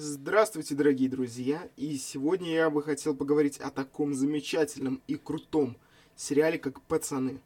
[0.00, 1.68] Здравствуйте, дорогие друзья!
[1.74, 5.76] И сегодня я бы хотел поговорить о таком замечательном и крутом
[6.14, 7.40] сериале, как «Пацаны».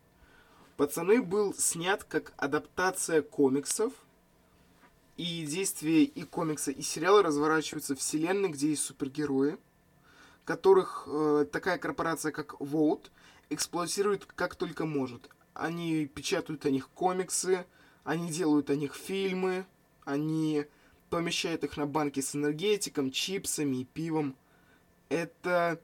[0.77, 3.95] «Пацаны» был снят как адаптация комиксов,
[5.17, 9.57] и действия и комикса, и сериала разворачиваются в вселенной, где есть супергерои,
[10.45, 13.07] которых э, такая корпорация, как Vote,
[13.49, 15.31] эксплуатирует как только может.
[15.55, 17.65] Они печатают о них комиксы,
[18.05, 19.65] они делают о них фильмы,
[20.05, 20.67] они
[21.13, 24.35] помещают их на банки с энергетиком, чипсами и пивом.
[25.11, 25.79] Это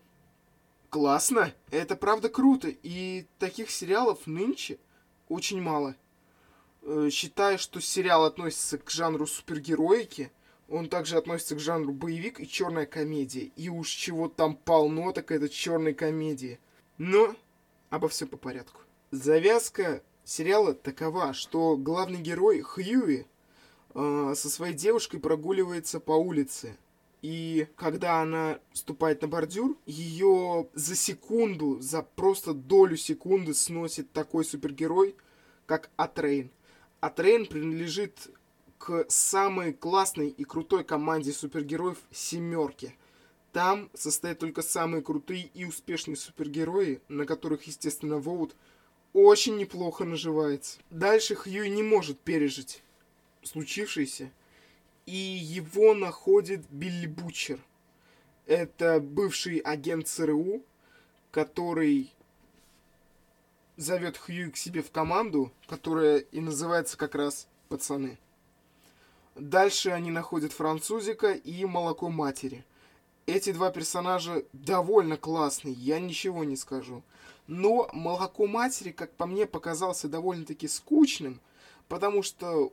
[0.89, 4.79] классно, это правда круто, и таких сериалов нынче
[5.29, 5.97] очень мало.
[6.81, 10.33] Э, считаю, что сериал относится к жанру супергероики,
[10.67, 13.53] он также относится к жанру боевик и черная комедия.
[13.55, 16.59] И уж чего там полно, так это черной комедии.
[16.97, 17.37] Но
[17.91, 18.81] обо всем по порядку.
[19.11, 23.27] Завязка сериала такова, что главный герой Хьюи
[23.95, 26.77] э, со своей девушкой прогуливается по улице.
[27.21, 34.45] И когда она ступает на бордюр, ее за секунду, за просто долю секунды сносит такой
[34.45, 35.17] супергерой,
[35.67, 36.51] как Атрейн.
[37.01, 38.31] Атрейн принадлежит
[38.79, 42.95] к самой классной и крутой команде супергероев «семерки».
[43.53, 48.55] Там состоят только самые крутые и успешные супергерои, на которых, естественно, Воут
[49.13, 50.79] очень неплохо наживается.
[50.91, 52.83] Дальше Хьюи не может пережить
[53.43, 54.31] случившееся,
[55.07, 57.59] и его находит Билли Бучер.
[58.47, 60.63] Это бывший агент ЦРУ,
[61.31, 62.13] который
[63.77, 68.19] зовет Хью к себе в команду, которая и называется как раз «Пацаны».
[69.35, 72.65] Дальше они находят французика и молоко матери.
[73.27, 77.05] Эти два персонажа довольно классные, я ничего не скажу.
[77.47, 81.41] Но молоко матери, как по мне, показался довольно-таки скучным,
[81.89, 82.73] потому что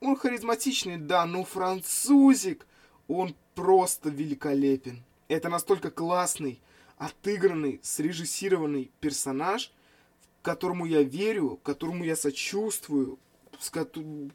[0.00, 2.66] он харизматичный, да, но французик,
[3.06, 5.02] он просто великолепен.
[5.28, 6.60] Это настолько классный,
[6.96, 9.72] отыгранный, срежиссированный персонаж,
[10.42, 13.18] которому я верю, которому я сочувствую,
[13.58, 14.32] с которым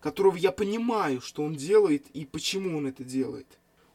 [0.00, 3.46] которого я понимаю, что он делает и почему он это делает.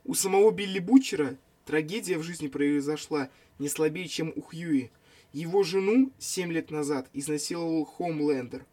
[0.06, 3.30] У самого Билли Бучера трагедия в жизни произошла
[3.60, 4.90] не слабее, чем у Хьюи.
[5.34, 8.66] Его жену 7 лет назад изнасиловал Хомлендер,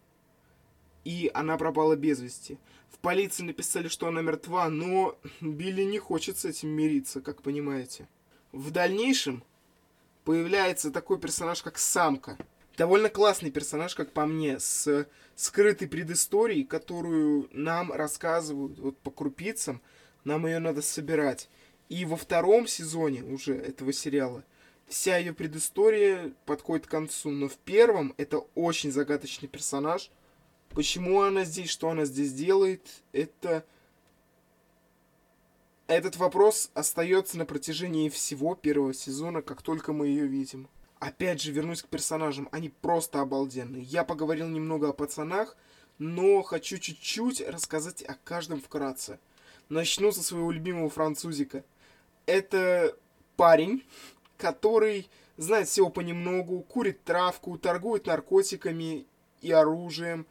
[1.05, 2.57] и она пропала без вести.
[2.89, 8.09] В полиции написали, что она мертва, но Билли не хочет с этим мириться, как понимаете.
[8.51, 9.43] В дальнейшем
[10.25, 12.37] появляется такой персонаж, как Самка–
[12.77, 19.81] довольно классный персонаж, как по мне, с скрытой предысторией, которую нам рассказывают вот по крупицам,
[20.23, 21.49] нам ее надо собирать.
[21.89, 24.43] И во втором сезоне уже этого сериала
[24.87, 30.11] вся ее предыстория подходит к концу, но в первом это очень загадочный персонаж.
[30.75, 32.81] Почему она здесь, что она здесь делает,
[33.13, 33.65] это...
[35.87, 40.67] Этот вопрос остается на протяжении всего первого сезона, как только мы ее видим.
[40.99, 42.49] Опять же, вернусь к персонажам.
[42.51, 43.83] Они просто обалденные.
[43.83, 45.55] Я поговорил немного о пацанах,
[45.99, 49.19] но хочу чуть-чуть рассказать о каждом вкратце.
[49.69, 51.63] Начну со своего любимого французика.
[52.25, 52.97] Это
[53.37, 53.83] парень,
[54.37, 59.05] который знает всего понемногу, курит травку, торгует наркотиками
[59.41, 60.25] и оружием.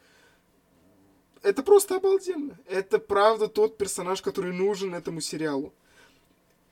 [1.45, 2.59] Это просто обалденно.
[2.67, 5.75] Это правда тот персонаж, который нужен этому сериалу.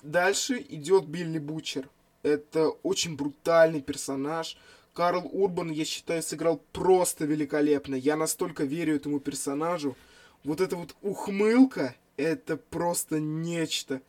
[0.03, 1.91] Дальше идет Билли Бучер.
[2.23, 4.57] Это очень брутальный персонаж.
[4.95, 7.95] Карл Урбан, я считаю, сыграл просто великолепно.
[7.95, 9.95] Я настолько верю этому персонажу.
[10.43, 14.01] Вот эта вот ухмылка, это просто нечто.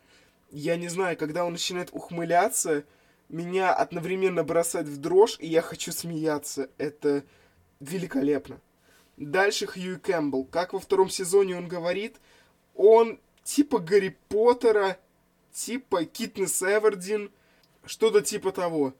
[0.50, 2.84] Я не знаю, когда он начинает ухмыляться,
[3.28, 6.70] меня одновременно бросает в дрожь, и я хочу смеяться.
[6.78, 7.22] Это
[7.80, 8.62] великолепно.
[9.16, 10.44] Дальше Хью Кэмпбелл.
[10.44, 12.16] Как во втором сезоне он говорит,
[12.74, 14.98] он типа Гарри Поттера,
[15.52, 17.30] типа Китнес Эвердин–
[17.86, 18.94] что-то типа того.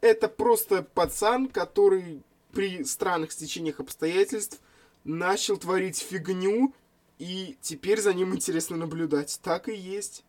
[0.00, 2.22] Это просто пацан, который
[2.52, 4.60] при странных стечениях обстоятельств
[5.04, 6.74] начал творить фигню,
[7.18, 9.38] и теперь за ним интересно наблюдать.
[9.42, 10.24] Так и есть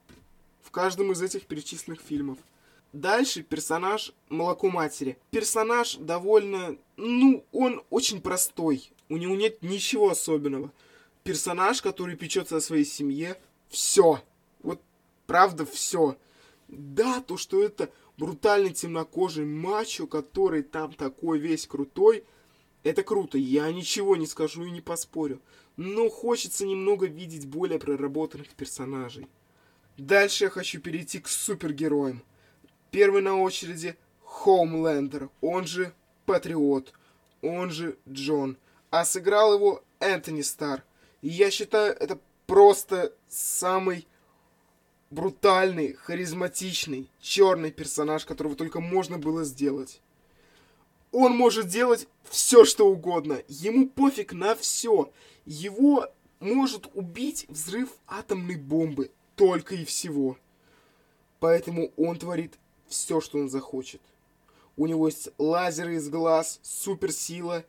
[0.64, 2.38] в каждом из этих перечисленных фильмов.
[3.02, 5.20] Дальше персонаж молоко матери.
[5.30, 8.92] Персонаж довольно, ну, он очень простой.
[9.08, 10.72] У него нет ничего особенного.
[11.24, 13.40] Персонаж, который печется о своей семье,
[13.70, 14.24] все.
[14.64, 14.82] Вот
[15.28, 16.18] правда все.
[16.70, 22.24] Да, то, что это брутальный темнокожий мачо, который там такой весь крутой,
[22.82, 25.40] это круто, я ничего не скажу и не поспорю.
[25.76, 29.28] Но хочется немного видеть более проработанных персонажей.
[29.98, 32.24] Дальше я хочу перейти к супергероям.
[32.92, 35.94] Первый на очереди Хоумлендер, он же
[36.26, 36.94] Патриот,
[37.42, 38.58] он же Джон.
[38.90, 40.84] А сыграл его Энтони Стар.
[41.22, 44.08] И я считаю, это просто самый
[45.10, 50.02] брутальный, харизматичный, черный персонаж, которого только можно было сделать.
[51.12, 53.42] Он может делать все, что угодно.
[53.48, 55.12] Ему пофиг на все.
[55.46, 56.08] Его
[56.40, 59.12] может убить взрыв атомной бомбы.
[59.36, 60.38] Только и всего.
[61.40, 62.58] Поэтому он творит
[62.88, 64.02] все, что он захочет.
[64.76, 67.66] У него есть лазеры из глаз, суперсила,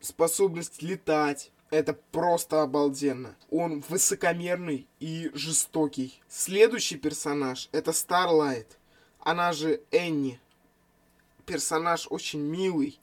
[0.00, 1.52] способность летать.
[1.70, 3.36] Это просто обалденно.
[3.48, 6.20] Он высокомерный и жестокий.
[6.28, 8.78] Следующий персонаж это Старлайт.
[9.20, 10.40] Она же Энни.
[11.46, 12.98] Персонаж очень милый.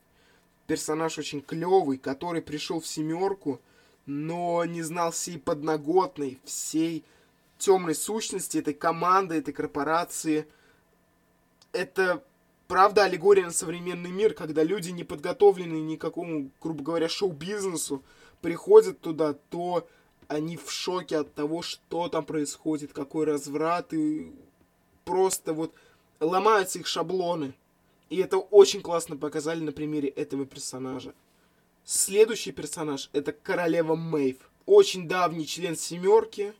[0.65, 3.62] Персонаж очень клевый, который пришел в семерку,
[4.06, 7.06] но не знал всей подноготной, всей
[7.57, 10.45] темной сущности этой команды, этой корпорации.
[11.72, 12.24] Это
[12.68, 18.04] правда аллегория на современный мир, когда люди не подготовлены никакому, грубо говоря, шоу-бизнесу,
[18.42, 19.88] приходят туда, то
[20.28, 24.31] они в шоке от того, что там происходит, какой разврат, и
[25.06, 25.74] просто вот
[26.19, 27.54] ломаются их шаблоны.
[28.10, 31.13] И это очень классно показали на примере этого персонажа.
[31.84, 34.38] Следующий персонаж это королева Мэйв.
[34.66, 36.54] Очень давний член семерки,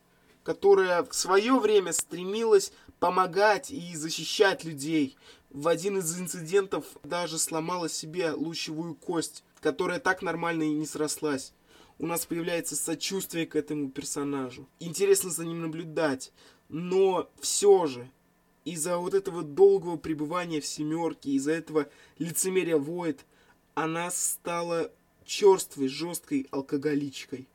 [0.48, 5.18] которая в свое время стремилась помогать и защищать людей.
[5.50, 11.52] В один из инцидентов даже сломала себе лучевую кость, которая так нормально и не срослась
[11.98, 14.66] у нас появляется сочувствие к этому персонажу.
[14.80, 16.32] Интересно за ним наблюдать.
[16.70, 18.08] Но все же,
[18.64, 23.26] из-за вот этого долгого пребывания в семерке, из-за этого лицемерия Воид,
[23.74, 24.90] она стала
[25.26, 27.48] черствой, жесткой алкоголичкой.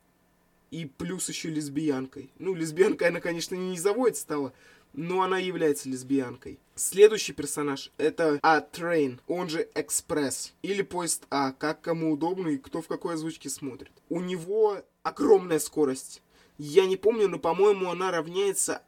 [0.74, 2.32] И плюс еще лесбиянкой.
[2.40, 4.54] Ну, лесбиянкой она, конечно, не из-за Воид стала,
[4.94, 6.58] но она является лесбиянкой.
[6.74, 12.82] Следующий персонаж это А-Train, он же Экспресс, или Поезд А, как кому удобно и кто
[12.82, 13.92] в какой озвучке смотрит.
[14.10, 16.24] У него огромная скорость.
[16.58, 18.82] Я не помню, но, по-моему, она равняется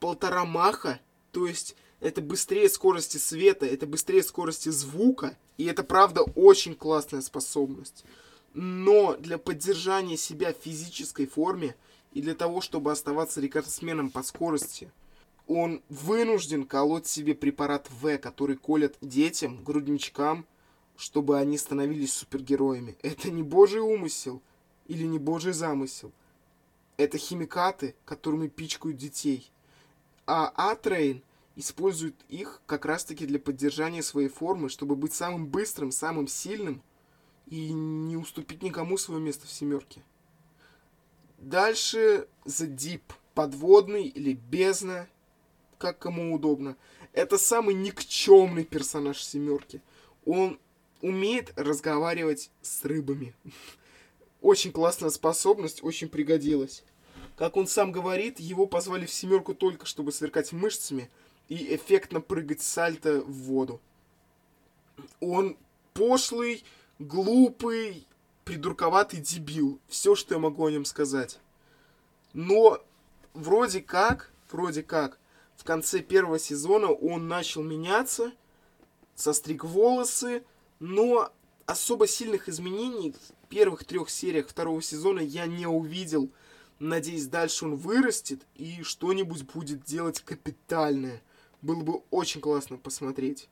[0.00, 1.00] полтора маха,
[1.32, 7.20] то есть это быстрее скорости света, это быстрее скорости звука, и это, правда, очень классная
[7.20, 8.06] способность.
[8.58, 11.76] Но для поддержания себя в физической форме
[12.12, 14.90] и для того, чтобы оставаться рекордсменом по скорости–
[15.46, 20.44] он вынужден колоть себе препарат В, который колят детям, грудничкам,
[20.96, 22.96] чтобы они становились супергероями.
[23.02, 24.42] Это не божий умысел
[24.86, 26.12] или не божий замысел.
[26.96, 29.50] Это химикаты, которыми пичкают детей.
[30.26, 31.22] А А-Трейн
[31.54, 36.82] использует их как раз-таки для поддержания своей формы, чтобы быть самым быстрым, самым сильным
[37.46, 40.02] и не уступить никому свое место в семерке.
[41.38, 43.02] Дальше The Deep.
[43.34, 45.08] Подводный или бездна
[45.78, 46.76] как кому удобно.
[47.12, 49.82] Это самый никчемный персонаж семерки.
[50.24, 50.58] Он
[51.02, 53.34] умеет разговаривать с рыбами.
[54.40, 56.84] Очень классная способность, очень пригодилась.
[57.36, 61.10] Как он сам говорит, его позвали в семерку только, чтобы сверкать мышцами
[61.48, 63.80] и эффектно прыгать сальто в воду.
[65.20, 65.56] Он
[65.94, 66.64] пошлый,
[66.98, 68.06] глупый,
[68.44, 69.80] придурковатый дебил.
[69.88, 71.38] Все, что я могу о нем сказать.
[72.32, 72.82] Но
[73.34, 75.18] вроде как, вроде как,
[75.56, 78.32] в конце первого сезона он начал меняться,
[79.14, 80.44] состриг волосы,
[80.78, 81.32] но
[81.64, 86.30] особо сильных изменений в первых трех сериях второго сезона я не увидел.
[86.78, 91.22] Надеюсь, дальше он вырастет и что-нибудь будет делать капитальное.
[91.62, 93.48] Было бы очень классно посмотреть.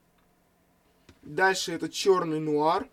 [1.23, 2.87] Дальше это черный нуар.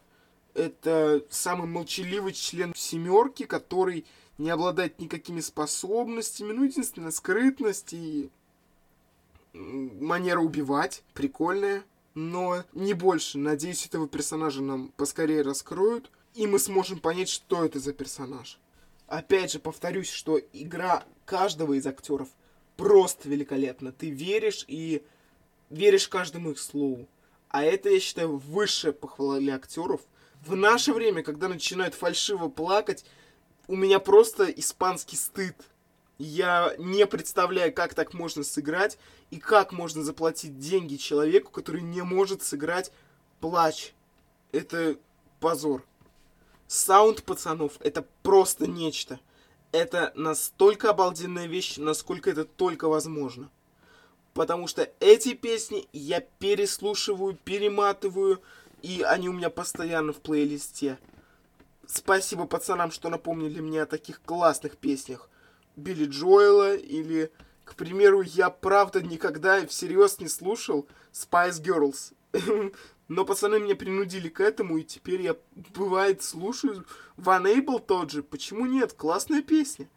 [0.53, 4.05] Это самый молчаливый член семерки, который
[4.37, 6.51] не обладает никакими способностями.
[6.51, 8.29] Ну, единственное, скрытность и
[9.53, 13.37] манера убивать прикольная, но не больше.
[13.37, 18.59] Надеюсь, этого персонажа нам поскорее раскроют, и мы сможем понять, что это за персонаж.
[19.07, 22.29] Опять же, повторюсь, что игра каждого из актеров
[22.77, 23.91] просто великолепна.
[23.91, 25.03] Ты веришь и
[25.69, 27.07] веришь каждому их слову.
[27.49, 30.01] А это, я считаю, высшая похвала для актеров.
[30.45, 33.05] В наше время, когда начинают фальшиво плакать,
[33.67, 35.55] у меня просто испанский стыд
[36.17, 38.99] я не представляю, как так можно сыграть
[39.31, 42.91] и как можно заплатить деньги человеку, который не может сыграть
[43.39, 43.93] плач.
[44.51, 44.97] Это
[45.39, 45.83] позор.
[46.67, 49.19] Саунд пацанов это просто нечто.
[49.71, 53.49] Это настолько обалденная вещь, насколько это только возможно.
[54.33, 58.41] Потому что эти песни я переслушиваю, перематываю,
[58.81, 60.97] и они у меня постоянно в плейлисте.
[61.85, 65.29] Спасибо пацанам, что напомнили мне о таких классных песнях.
[65.75, 67.31] Билли Джоэла или,
[67.63, 72.13] к примеру, я правда никогда всерьез не слушал Spice Girls.
[73.07, 75.35] Но пацаны меня принудили к этому, и теперь я,
[75.75, 76.85] бывает, слушаю
[77.17, 78.23] Van Able тот же.
[78.23, 78.93] Почему нет?
[78.93, 79.89] Классная песня.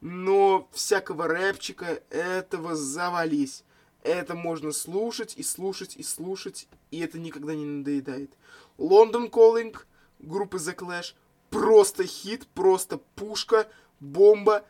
[0.00, 3.64] но всякого рэпчика этого завались.
[4.02, 8.32] Это можно слушать и слушать и слушать, и это никогда не надоедает.
[8.78, 9.76] Лондон Calling
[10.18, 11.14] группы The Clash
[11.50, 13.68] просто хит, просто пушка,
[14.00, 14.64] бомба.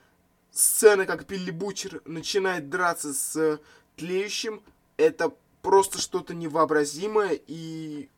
[0.50, 3.58] Сцена, как Билли Бучер начинает драться с
[3.96, 4.62] тлеющим,
[4.98, 8.10] это просто что-то невообразимое, и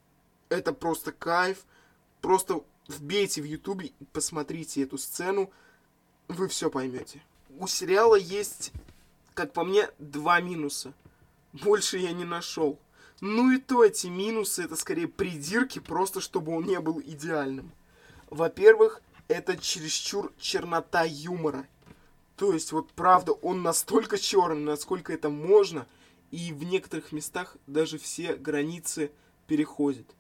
[0.49, 1.65] это просто кайф.
[2.21, 5.53] Просто вбейте в ютубе посмотрите эту сцену,
[6.27, 7.23] вы все поймете.
[7.59, 8.73] У сериала есть,
[9.35, 10.93] как по мне, два минуса.
[11.55, 12.81] Больше я не нашел.
[13.21, 17.73] Ну и то эти минусы, это скорее придирки, просто чтобы он не был идеальным.
[18.29, 21.67] Во-первых, это чересчур чернота юмора.
[22.37, 25.87] То есть, вот правда, он настолько черный, насколько это можно,
[26.33, 29.13] и в некоторых местах даже все границы
[29.47, 30.13] переходит.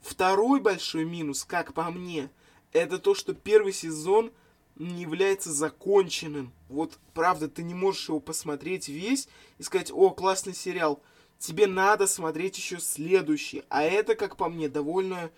[0.00, 2.30] Второй большой минус, как по мне,
[2.72, 4.30] это то, что первый сезон
[4.76, 6.52] не является законченным.
[6.68, 9.28] Вот, правда, ты не можешь его посмотреть весь
[9.58, 11.02] и сказать, о, классный сериал.
[11.38, 13.64] Тебе надо смотреть еще следующий.
[13.68, 15.30] А это, как по мне, довольно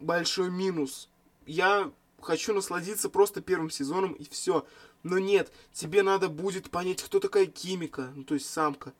[0.00, 1.08] большой минус.
[1.46, 4.66] Я хочу насладиться просто первым сезоном и все.
[5.02, 8.94] Но нет, тебе надо будет понять, кто такая Кимика, ну то есть самка.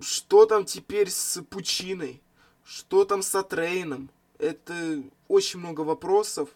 [0.00, 2.20] Что там теперь с Пучиной?
[2.64, 4.10] Что там с Атрейном?
[4.38, 6.48] Это очень много вопросов,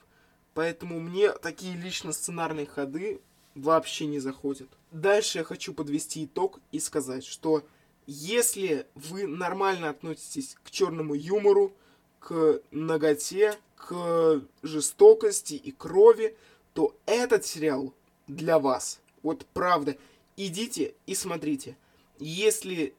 [0.56, 3.20] поэтому мне такие лично сценарные ходы
[3.54, 4.68] вообще не заходят.
[4.90, 7.62] Дальше я хочу подвести итог и сказать, что
[8.06, 11.74] если вы нормально относитесь к черному юмору,
[12.20, 16.34] к ноготе, к жестокости и крови,
[16.72, 17.92] то этот сериал
[18.26, 19.00] для вас.
[19.22, 19.98] Вот правда,
[20.38, 21.76] идите и смотрите.
[22.18, 22.94] Если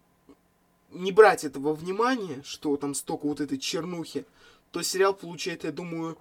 [0.92, 4.28] не брать этого внимания, что там столько вот этой чернухи,
[4.72, 6.20] то сериал получает, я думаю,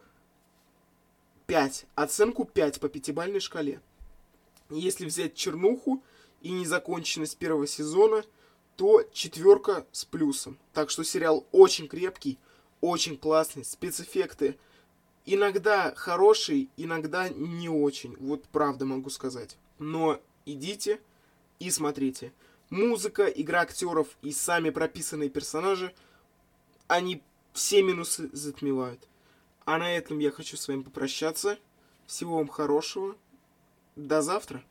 [1.46, 1.86] 5.
[1.94, 3.80] Оценку 5 по пятибалльной шкале.
[4.70, 6.02] Если взять чернуху
[6.40, 8.24] и незаконченность первого сезона,
[8.76, 10.58] то четверка с плюсом.
[10.72, 12.38] Так что сериал очень крепкий,
[12.80, 13.64] очень классный.
[13.64, 14.58] Спецэффекты
[15.24, 18.16] иногда хорошие, иногда не очень.
[18.18, 19.56] Вот правда могу сказать.
[19.78, 21.00] Но идите
[21.58, 22.32] и смотрите
[22.70, 25.94] музыка, игра актеров и сами прописанные персонажи,
[26.88, 27.22] они
[27.52, 29.06] все минусы затмевают.
[29.66, 31.58] А на этом я хочу с вами попрощаться.
[32.06, 33.16] Всего вам хорошего.
[33.96, 34.62] До завтра.